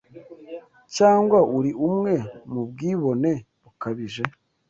Cyangwa 0.95 1.37
uri 1.57 1.71
umwe 1.87 2.13
mubwibone 2.51 3.31
bukabije 3.63 4.23